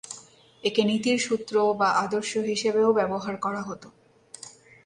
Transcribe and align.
একে 0.63 0.81
নীতির 0.83 1.17
সূত্র 1.19 1.55
বা 1.73 1.89
আদর্শ 2.03 2.31
হিসেবেও 2.49 2.89
ব্যবহার 2.93 3.35
করা 3.37 3.61
হতো। 3.61 3.87